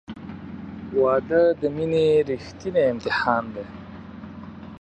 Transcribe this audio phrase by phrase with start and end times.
[1.01, 3.65] •واده د مینې ریښتینی امتحان دی.